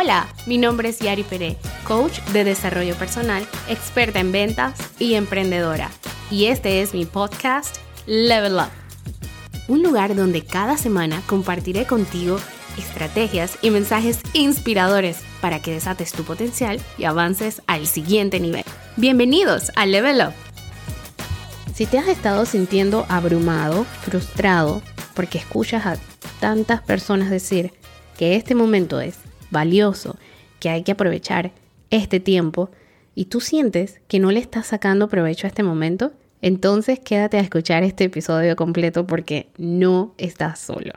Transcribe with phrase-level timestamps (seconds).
[0.00, 5.90] Hola, mi nombre es Yari Pérez, coach de desarrollo personal, experta en ventas y emprendedora.
[6.30, 8.70] Y este es mi podcast Level Up.
[9.66, 12.38] Un lugar donde cada semana compartiré contigo
[12.78, 18.64] estrategias y mensajes inspiradores para que desates tu potencial y avances al siguiente nivel.
[18.94, 20.32] Bienvenidos a Level Up.
[21.74, 24.80] Si te has estado sintiendo abrumado, frustrado,
[25.14, 25.96] porque escuchas a
[26.38, 27.72] tantas personas decir
[28.16, 30.16] que este momento es valioso,
[30.60, 31.52] que hay que aprovechar
[31.90, 32.70] este tiempo,
[33.14, 37.40] y tú sientes que no le estás sacando provecho a este momento, entonces quédate a
[37.40, 40.92] escuchar este episodio completo porque no estás solo.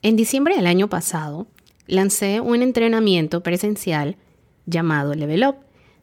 [0.00, 1.46] En diciembre del año pasado,
[1.86, 4.16] lancé un entrenamiento presencial
[4.66, 5.56] llamado Level Up,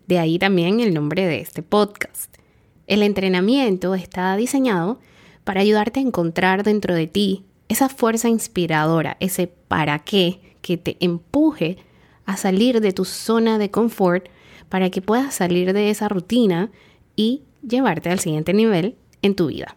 [0.07, 2.35] de ahí también el nombre de este podcast.
[2.87, 4.99] El entrenamiento está diseñado
[5.43, 10.97] para ayudarte a encontrar dentro de ti esa fuerza inspiradora, ese para qué que te
[10.99, 11.77] empuje
[12.25, 14.27] a salir de tu zona de confort
[14.69, 16.69] para que puedas salir de esa rutina
[17.15, 19.75] y llevarte al siguiente nivel en tu vida.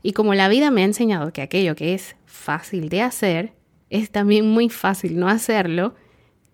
[0.00, 3.52] Y como la vida me ha enseñado que aquello que es fácil de hacer
[3.90, 5.96] es también muy fácil no hacerlo,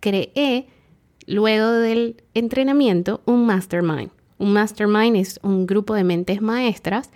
[0.00, 0.66] creé
[1.26, 4.12] luego del entrenamiento un mastermind.
[4.38, 7.10] Un mastermind es un grupo de mentes maestras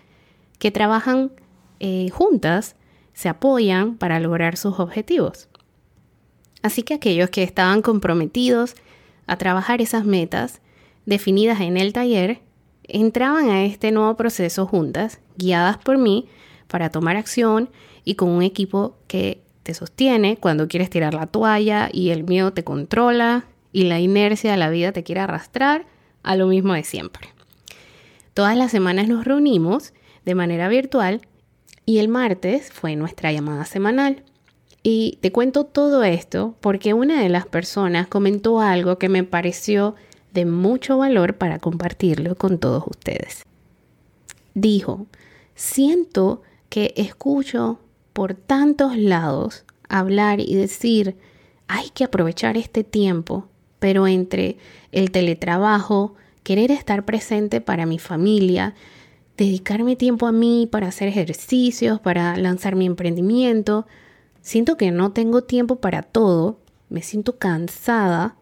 [0.58, 1.32] que trabajan
[1.80, 2.76] eh, juntas
[3.14, 5.48] se apoyan para lograr sus objetivos.
[6.64, 8.74] Así que aquellos que estaban comprometidos
[9.26, 10.62] a trabajar esas metas
[11.04, 12.40] definidas en el taller,
[12.84, 16.26] entraban a este nuevo proceso juntas, guiadas por mí,
[16.66, 17.68] para tomar acción
[18.02, 22.54] y con un equipo que te sostiene cuando quieres tirar la toalla y el miedo
[22.54, 25.84] te controla y la inercia de la vida te quiere arrastrar
[26.22, 27.28] a lo mismo de siempre.
[28.32, 29.92] Todas las semanas nos reunimos
[30.24, 31.20] de manera virtual
[31.84, 34.22] y el martes fue nuestra llamada semanal.
[34.86, 39.94] Y te cuento todo esto porque una de las personas comentó algo que me pareció
[40.34, 43.44] de mucho valor para compartirlo con todos ustedes.
[44.52, 45.06] Dijo,
[45.54, 47.78] siento que escucho
[48.12, 51.16] por tantos lados hablar y decir,
[51.66, 53.48] hay que aprovechar este tiempo,
[53.78, 54.58] pero entre
[54.92, 58.74] el teletrabajo, querer estar presente para mi familia,
[59.38, 63.86] dedicarme tiempo a mí para hacer ejercicios, para lanzar mi emprendimiento.
[64.44, 68.36] Siento que no tengo tiempo para todo, me siento cansada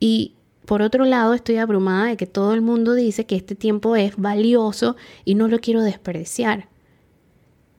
[0.00, 3.96] y por otro lado estoy abrumada de que todo el mundo dice que este tiempo
[3.96, 4.96] es valioso
[5.26, 6.68] y no lo quiero desperdiciar.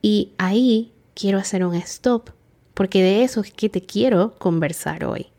[0.03, 2.29] Y ahí quiero hacer un stop,
[2.75, 5.31] porque de eso es que te quiero conversar hoy,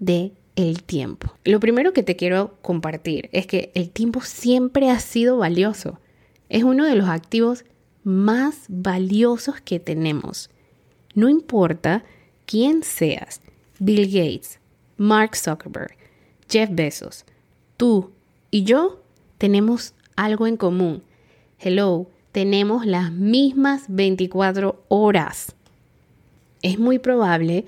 [0.00, 1.34] de el tiempo.
[1.44, 6.00] Lo primero que te quiero compartir es que el tiempo siempre ha sido valioso
[6.48, 7.64] es uno de los activos
[8.02, 10.50] más valiosos que tenemos.
[11.14, 12.04] No importa
[12.46, 13.40] quién seas,
[13.78, 14.58] Bill Gates,
[14.96, 15.96] Mark Zuckerberg,
[16.48, 17.24] Jeff Bezos,
[17.76, 18.10] tú
[18.50, 19.00] y yo
[19.38, 21.02] tenemos algo en común.
[21.58, 25.54] Hello, tenemos las mismas 24 horas.
[26.62, 27.64] Es muy probable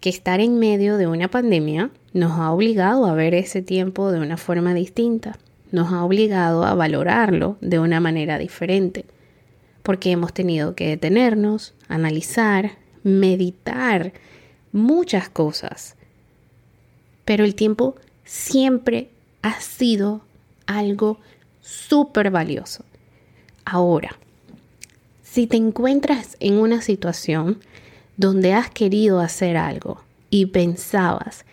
[0.00, 4.20] que estar en medio de una pandemia nos ha obligado a ver ese tiempo de
[4.20, 5.38] una forma distinta
[5.74, 9.04] nos ha obligado a valorarlo de una manera diferente,
[9.82, 14.12] porque hemos tenido que detenernos, analizar, meditar
[14.72, 15.94] muchas cosas.
[17.24, 17.94] Pero el tiempo
[18.24, 19.08] siempre
[19.42, 20.22] ha sido
[20.66, 21.18] algo
[21.60, 22.84] súper valioso.
[23.64, 24.18] Ahora,
[25.22, 27.60] si te encuentras en una situación
[28.16, 30.00] donde has querido hacer algo
[30.30, 31.44] y pensabas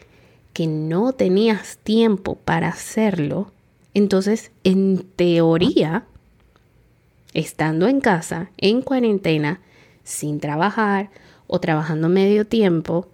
[0.53, 3.51] que no tenías tiempo para hacerlo,
[3.93, 6.05] entonces, en teoría,
[7.33, 9.59] estando en casa, en cuarentena,
[10.03, 11.09] sin trabajar
[11.51, 13.09] o trabajando medio tiempo,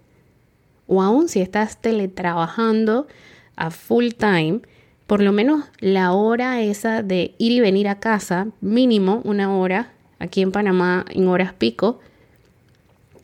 [0.86, 3.08] o aún si estás teletrabajando
[3.56, 4.62] a full time,
[5.08, 9.92] por lo menos la hora esa de ir y venir a casa, mínimo una hora,
[10.20, 12.00] aquí en Panamá en horas pico,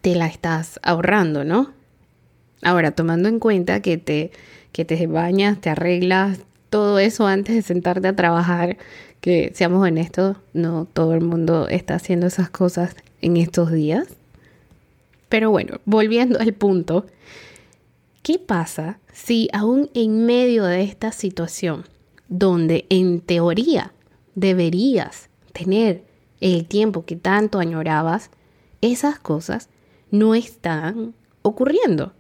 [0.02, 1.72] te la estás ahorrando, ¿no?
[2.64, 4.32] Ahora, tomando en cuenta que te,
[4.72, 6.40] que te bañas, te arreglas,
[6.72, 8.78] todo eso antes de sentarte a trabajar,
[9.22, 14.08] que seamos honestos, no todo el mundo está haciendo esas cosas en estos días.
[15.34, 17.08] Pero bueno, volviendo al punto,
[18.22, 21.86] ¿qué pasa si aún en medio de esta situación,
[22.28, 23.94] donde en teoría
[24.36, 26.04] deberías tener
[26.40, 28.30] el tiempo que tanto añorabas,
[28.82, 29.70] esas cosas
[30.12, 32.14] no están ocurriendo?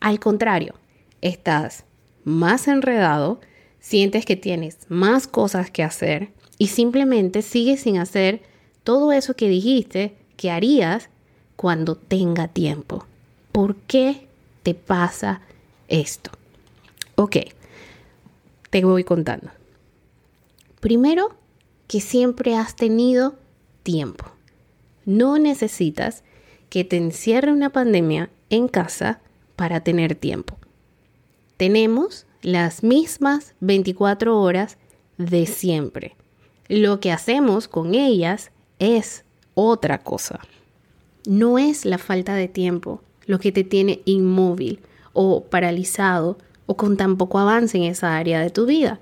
[0.00, 0.72] Al contrario,
[1.20, 1.84] estás
[2.24, 3.42] más enredado,
[3.78, 8.40] sientes que tienes más cosas que hacer y simplemente sigues sin hacer
[8.84, 11.10] todo eso que dijiste que harías
[11.58, 13.04] cuando tenga tiempo.
[13.52, 14.28] ¿Por qué
[14.62, 15.42] te pasa
[15.88, 16.30] esto.
[17.16, 17.36] Ok,
[18.70, 19.50] te voy contando.
[20.80, 21.34] Primero,
[21.86, 23.36] que siempre has tenido
[23.82, 24.26] tiempo.
[25.06, 26.22] No necesitas
[26.68, 29.20] que te encierre una pandemia en casa
[29.56, 30.58] para tener tiempo.
[31.56, 34.76] Tenemos las mismas 24 horas
[35.16, 36.14] de siempre.
[36.68, 39.24] Lo que hacemos con ellas es
[39.54, 40.40] otra cosa.
[41.28, 44.80] No es la falta de tiempo lo que te tiene inmóvil
[45.12, 48.98] o paralizado o con tan poco avance en esa área de tu vida.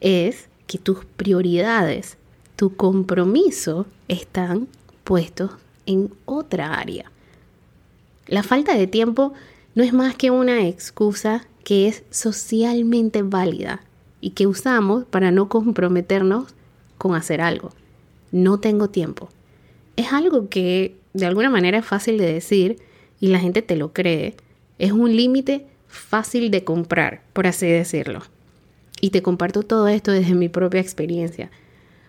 [0.00, 2.16] Es que tus prioridades,
[2.56, 4.66] tu compromiso están
[5.04, 5.50] puestos
[5.84, 7.12] en otra área.
[8.28, 9.34] La falta de tiempo
[9.74, 13.82] no es más que una excusa que es socialmente válida
[14.22, 16.46] y que usamos para no comprometernos
[16.96, 17.72] con hacer algo.
[18.32, 19.28] No tengo tiempo.
[19.96, 22.78] Es algo que de alguna manera es fácil de decir
[23.20, 24.34] y la gente te lo cree.
[24.78, 28.22] Es un límite fácil de comprar, por así decirlo.
[29.00, 31.50] Y te comparto todo esto desde mi propia experiencia,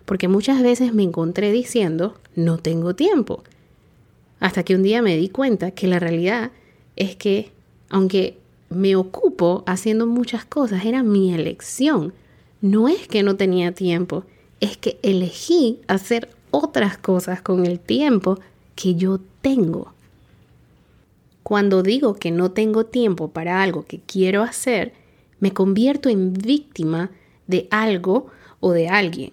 [0.04, 3.42] porque muchas veces me encontré diciendo, no tengo tiempo.
[4.38, 6.50] Hasta que un día me di cuenta que la realidad
[6.96, 7.50] es que,
[7.88, 12.12] aunque me ocupo haciendo muchas cosas, era mi elección.
[12.60, 14.24] No es que no tenía tiempo,
[14.60, 18.38] es que elegí hacer otras cosas con el tiempo
[18.80, 19.92] que yo tengo.
[21.42, 24.94] Cuando digo que no tengo tiempo para algo que quiero hacer,
[25.38, 27.10] me convierto en víctima
[27.46, 28.28] de algo
[28.60, 29.32] o de alguien.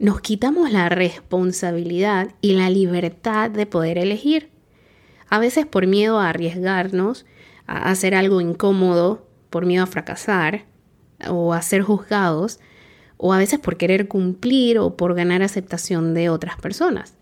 [0.00, 4.48] Nos quitamos la responsabilidad y la libertad de poder elegir.
[5.28, 7.26] A veces por miedo a arriesgarnos,
[7.68, 10.64] a hacer algo incómodo, por miedo a fracasar
[11.28, 12.58] o a ser juzgados,
[13.16, 17.19] o a veces por querer cumplir o por ganar aceptación de otras personas.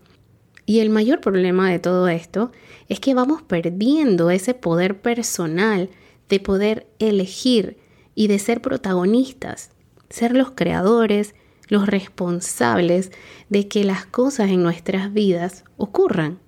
[0.68, 2.52] Y el mayor problema de todo esto
[2.90, 5.88] es que vamos perdiendo ese poder personal
[6.28, 7.78] de poder elegir
[8.14, 9.70] y de ser protagonistas,
[10.10, 11.34] ser los creadores,
[11.68, 13.12] los responsables
[13.48, 16.38] de que las cosas en nuestras vidas ocurran.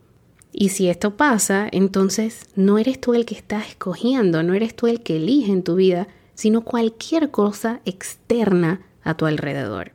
[0.53, 4.87] Y si esto pasa, entonces no eres tú el que estás escogiendo, no eres tú
[4.87, 9.93] el que elige en tu vida, sino cualquier cosa externa a tu alrededor.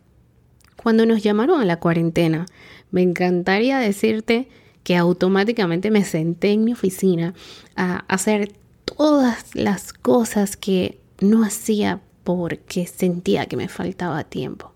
[0.81, 2.45] Cuando nos llamaron a la cuarentena,
[2.95, 4.47] me encantaría decirte
[4.85, 7.33] que automáticamente me senté en mi oficina
[7.75, 8.53] a hacer
[8.85, 14.71] todas las cosas que no hacía porque sentía que me faltaba tiempo.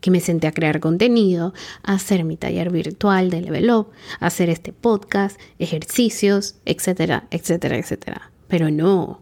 [0.00, 3.88] Que me senté a crear contenido, a hacer mi taller virtual de Level Up,
[4.20, 8.30] a hacer este podcast, ejercicios, etcétera, etcétera, etcétera.
[8.46, 9.20] Pero no,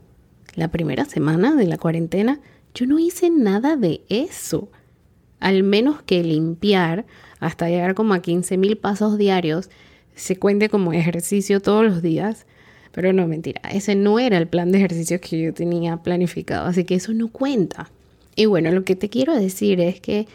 [0.56, 2.38] la primera semana de la cuarentena
[2.75, 4.69] yo no hice nada de eso.
[5.43, 7.05] Al menos que limpiar
[7.41, 9.71] hasta llegar como a 15 mil pasos diarios,
[10.15, 12.47] se cuente como ejercicio todos los días.
[12.93, 16.85] Pero no, mentira, ese no era el plan de ejercicios que yo tenía planificado, así
[16.85, 17.91] que eso no cuenta.
[18.37, 20.29] Y bueno, lo que te quiero decir es que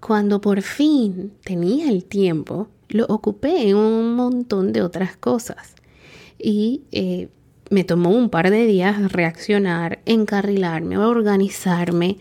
[0.00, 5.74] cuando por fin tenía el tiempo, lo ocupé en un montón de otras cosas.
[6.38, 7.28] Y eh,
[7.68, 12.16] me tomó un par de días reaccionar, encarrilarme, organizarme,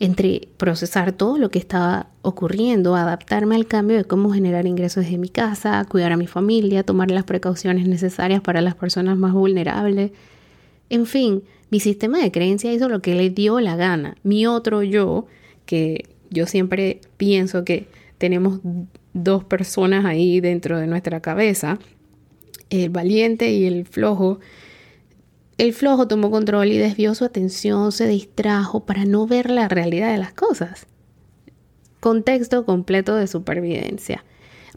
[0.00, 5.18] entre procesar todo lo que estaba ocurriendo, adaptarme al cambio de cómo generar ingresos desde
[5.18, 10.12] mi casa, cuidar a mi familia, tomar las precauciones necesarias para las personas más vulnerables.
[10.88, 14.16] En fin, mi sistema de creencia hizo lo que le dio la gana.
[14.22, 15.26] Mi otro yo,
[15.66, 17.88] que yo siempre pienso que
[18.18, 18.60] tenemos
[19.12, 21.78] dos personas ahí dentro de nuestra cabeza,
[22.70, 24.38] el valiente y el flojo,
[25.58, 30.12] el flojo tomó control y desvió su atención, se distrajo para no ver la realidad
[30.12, 30.86] de las cosas.
[31.98, 34.24] Contexto completo de supervivencia.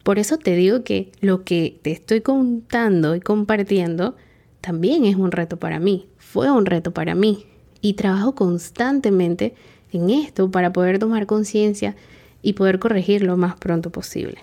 [0.04, 4.16] Por eso te digo que lo que te estoy contando y compartiendo
[4.60, 7.46] también es un reto para mí, fue un reto para mí.
[7.82, 9.54] Y trabajo constantemente
[9.92, 11.96] en esto para poder tomar conciencia
[12.42, 14.40] y poder corregir lo más pronto posible.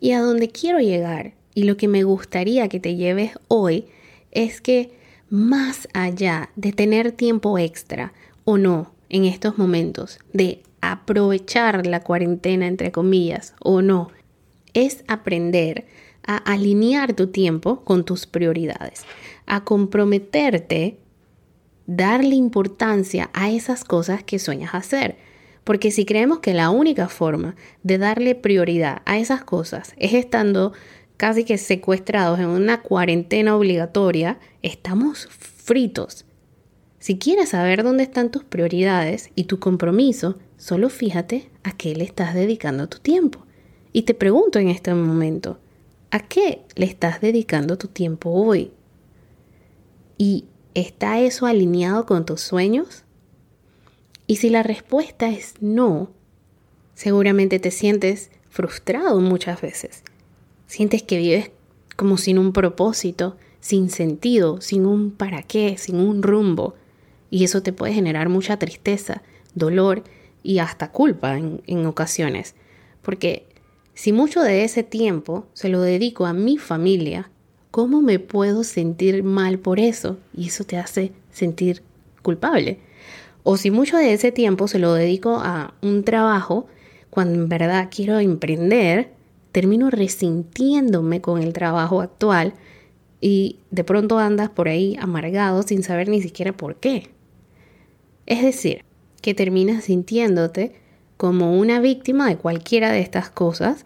[0.00, 3.86] Y a donde quiero llegar y lo que me gustaría que te lleves hoy
[4.30, 4.96] es que
[5.30, 8.12] más allá de tener tiempo extra
[8.44, 14.10] o no en estos momentos, de aprovechar la cuarentena entre comillas o no,
[14.74, 15.86] es aprender
[16.26, 19.04] a alinear tu tiempo con tus prioridades,
[19.46, 20.98] a comprometerte,
[21.86, 25.16] darle importancia a esas cosas que sueñas hacer.
[25.64, 30.72] Porque si creemos que la única forma de darle prioridad a esas cosas es estando
[31.18, 36.24] casi que secuestrados en una cuarentena obligatoria, estamos fritos.
[36.98, 42.04] Si quieres saber dónde están tus prioridades y tu compromiso, solo fíjate a qué le
[42.04, 43.44] estás dedicando tu tiempo.
[43.92, 45.58] Y te pregunto en este momento,
[46.10, 48.72] ¿a qué le estás dedicando tu tiempo hoy?
[50.16, 50.46] Y
[50.78, 53.02] ¿Está eso alineado con tus sueños?
[54.28, 56.12] Y si la respuesta es no,
[56.94, 60.04] seguramente te sientes frustrado muchas veces.
[60.68, 61.50] Sientes que vives
[61.96, 66.74] como sin un propósito, sin sentido, sin un para qué, sin un rumbo.
[67.30, 69.22] Y eso te puede generar mucha tristeza,
[69.54, 70.04] dolor
[70.42, 72.54] y hasta culpa en, ocasiones.
[73.02, 73.46] Porque
[73.94, 77.30] si mucho de ese tiempo se lo dedico a mi familia,
[77.70, 80.18] ¿cómo me puedo sentir mal por eso?
[80.36, 81.82] Y eso te hace sentir
[82.22, 82.78] culpable.
[83.42, 86.66] O si mucho de ese tiempo se lo dedico a un trabajo,
[87.08, 89.17] cuando en verdad quiero emprender,
[89.52, 92.54] termino resintiéndome con el trabajo actual
[93.20, 97.10] y de pronto andas por ahí amargado sin saber ni siquiera por qué.
[98.26, 98.84] Es decir,
[99.22, 100.74] que terminas sintiéndote
[101.16, 103.84] como una víctima de cualquiera de estas cosas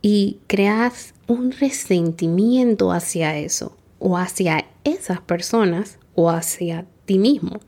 [0.00, 7.60] y creas un resentimiento hacia eso o hacia esas personas o hacia ti mismo.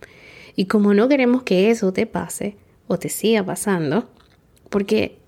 [0.56, 4.08] Y como no queremos que eso te pase o te siga pasando,
[4.70, 5.18] porque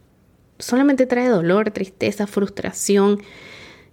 [0.59, 3.21] solamente trae dolor, tristeza, frustración,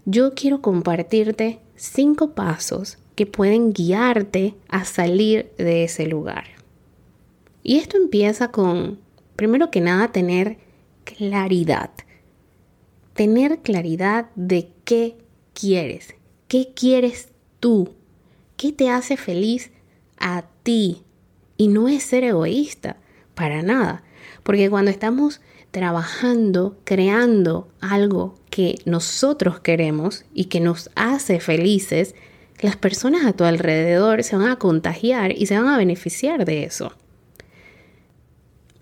[0.06, 6.46] yo quiero compartirte cinco pasos que pueden guiarte a salir de ese lugar.
[7.64, 9.00] Y esto empieza con,
[9.36, 10.58] primero que nada, tener
[11.04, 11.92] claridad.
[13.14, 15.18] Tener claridad de qué
[15.54, 16.16] quieres,
[16.48, 17.30] qué quieres
[17.60, 17.94] tú,
[18.58, 19.72] qué te hace feliz
[20.18, 21.04] a ti.
[21.56, 22.98] Y no es ser egoísta,
[23.36, 24.04] para nada,
[24.44, 32.14] porque cuando estamos trabajando, creando algo que nosotros queremos y que nos hace felices,
[32.60, 36.64] las personas a tu alrededor se van a contagiar y se van a beneficiar de
[36.64, 36.94] eso.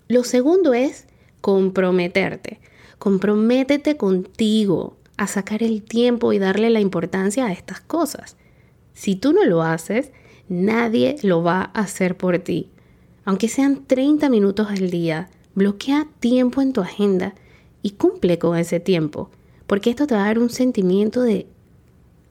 [0.08, 1.06] Lo segundo es
[1.40, 2.60] comprometerte.
[2.98, 8.36] Comprométete contigo a sacar el tiempo y darle la importancia a estas cosas.
[8.92, 10.12] Si tú no lo haces,
[10.48, 12.70] nadie lo va a hacer por ti.
[13.24, 17.34] Aunque sean 30 minutos al día, bloquea tiempo en tu agenda
[17.82, 19.30] y cumple con ese tiempo,
[19.66, 21.46] porque esto te va a dar un sentimiento de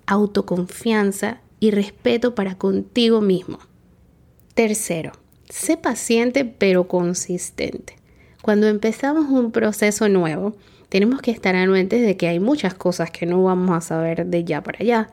[0.05, 3.60] autoconfianza y respeto para contigo mismo.
[4.53, 5.13] Tercero,
[5.50, 7.95] sé paciente pero consistente.
[8.41, 10.55] Cuando empezamos un proceso nuevo,
[10.89, 14.43] tenemos que estar anuentes de que hay muchas cosas que no vamos a saber de
[14.43, 15.10] ya para allá,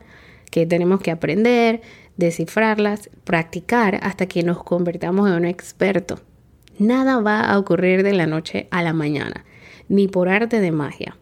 [0.51, 1.81] que tenemos que aprender,
[2.19, 6.19] descifrarlas, practicar hasta que nos convertamos en un experto.
[6.77, 9.45] Nada va a ocurrir de la noche a la mañana,
[9.87, 11.17] ni por arte de magia.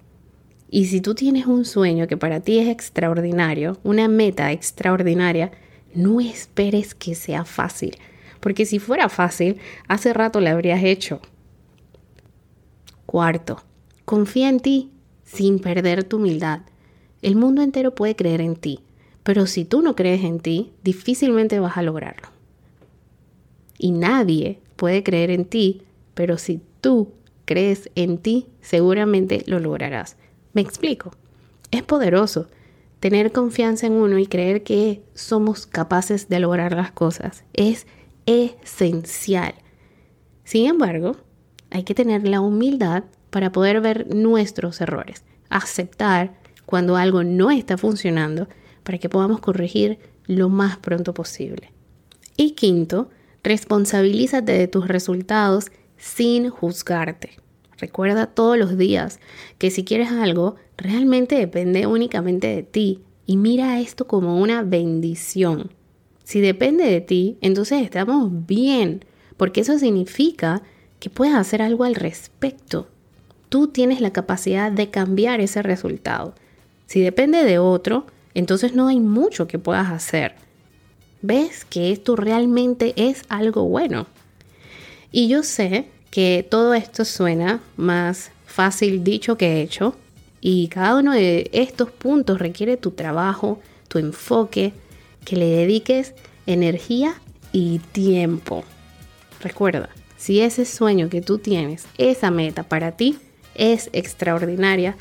[0.70, 5.52] Y si tú tienes un sueño que para ti es extraordinario, una meta extraordinaria,
[5.94, 7.96] no esperes que sea fácil,
[8.40, 11.22] porque si fuera fácil, hace rato lo habrías hecho.
[13.06, 13.64] Cuarto,
[14.04, 14.92] confía en ti
[15.24, 16.62] sin perder tu humildad.
[17.22, 18.80] El mundo entero puede creer en ti,
[19.28, 22.30] pero si tú no crees en ti, difícilmente vas a lograrlo.
[23.78, 25.82] Y nadie puede creer en ti,
[26.14, 27.12] pero si tú
[27.44, 30.16] crees en ti, seguramente lo lograrás.
[30.54, 31.12] Me explico.
[31.72, 32.48] Es poderoso
[33.02, 37.44] tener confianza en uno y creer que somos capaces de lograr las cosas.
[37.52, 37.86] Es
[38.28, 39.56] esencial.
[40.46, 41.18] Sin embargo,
[41.70, 47.78] hay que tener la humildad para poder ver nuestros errores, aceptar cuando algo no está
[47.78, 48.48] funcionando
[48.88, 51.74] para que podamos corregir lo más pronto posible.
[52.38, 53.10] Y quinto,
[53.44, 57.32] responsabilízate de tus resultados sin juzgarte.
[57.78, 59.20] Recuerda todos los días
[59.58, 65.70] que si quieres algo, realmente depende únicamente de ti y mira esto como una bendición.
[66.24, 69.04] Si depende de ti, entonces estamos bien,
[69.36, 70.62] porque eso significa
[71.02, 72.88] que puedas hacer algo al respecto.
[73.50, 76.36] Tú tienes la capacidad de cambiar ese resultado.
[76.86, 78.06] Si depende de otro,
[78.38, 80.36] entonces no hay mucho que puedas hacer.
[81.24, 84.06] Ves que esto realmente es algo bueno.
[85.12, 89.96] Y yo sé que todo esto suena más fácil dicho que hecho,
[90.40, 94.72] y cada uno de estos puntos requiere tu trabajo, tu enfoque,
[95.26, 96.14] que le dediques
[96.46, 97.16] energía
[97.52, 98.64] y tiempo.
[99.42, 103.18] Recuerda, si ese sueño que tú tienes, esa meta para ti
[103.56, 104.96] es extraordinaria,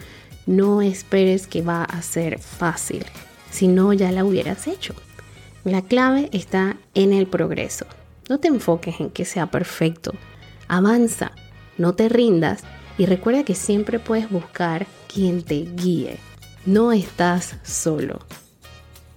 [0.47, 3.05] no esperes que va a ser fácil,
[3.51, 4.95] si no ya la hubieras hecho.
[5.65, 7.87] La clave está en el progreso.
[8.29, 10.13] No te enfoques en que sea perfecto.
[10.69, 11.33] Avanza,
[11.79, 12.63] no te rindas
[12.99, 16.19] y recuerda que siempre puedes buscar quien te guíe.
[16.65, 18.21] No estás solo.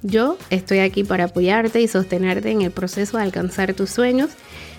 [0.01, 4.29] Yo estoy aquí para apoyarte y sostenerte en el proceso de alcanzar tus sueños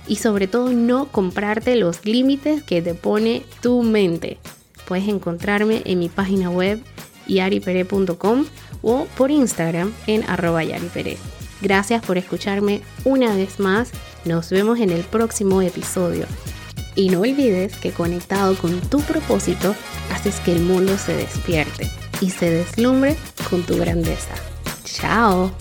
[0.07, 4.39] y sobre todo no comprarte los límites que te pone tu mente.
[4.89, 6.83] Puedes encontrarme en mi página web
[7.27, 8.47] yaripere.com
[8.83, 11.19] o por Instagram en arroba yaripere.
[11.61, 13.91] Gracias por escucharme una vez más.
[14.25, 16.27] Nos vemos en el próximo episodio.
[16.95, 19.75] Y no olvides que conectado con tu propósito,
[20.13, 21.89] haces que el mundo se despierte
[22.21, 23.17] y se deslumbre
[23.49, 24.35] con tu grandeza.
[24.85, 25.53] Chao.